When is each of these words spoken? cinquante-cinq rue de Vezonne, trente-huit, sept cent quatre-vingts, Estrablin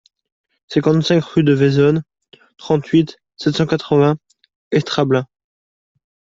cinquante-cinq 0.67 1.23
rue 1.23 1.43
de 1.43 1.53
Vezonne, 1.53 2.01
trente-huit, 2.57 3.17
sept 3.37 3.55
cent 3.55 3.67
quatre-vingts, 3.67 4.17
Estrablin 4.71 5.27